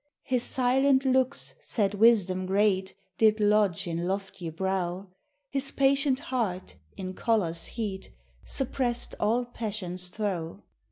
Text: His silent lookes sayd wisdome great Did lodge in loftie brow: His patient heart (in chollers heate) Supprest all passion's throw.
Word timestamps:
His 0.33 0.41
silent 0.41 1.05
lookes 1.05 1.53
sayd 1.61 1.93
wisdome 1.93 2.47
great 2.47 2.95
Did 3.19 3.39
lodge 3.39 3.85
in 3.85 4.07
loftie 4.07 4.49
brow: 4.49 5.09
His 5.51 5.69
patient 5.69 6.17
heart 6.33 6.75
(in 6.97 7.13
chollers 7.15 7.65
heate) 7.65 8.09
Supprest 8.43 9.13
all 9.19 9.45
passion's 9.45 10.09
throw. 10.09 10.63